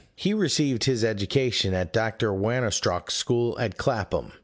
He 0.15 0.33
received 0.33 0.85
his 0.85 1.03
education 1.03 1.75
at 1.75 1.93
Dr. 1.93 2.33
Wanostrocht's 2.33 3.13
school 3.13 3.55
at 3.59 3.77
Clapham. 3.77 4.31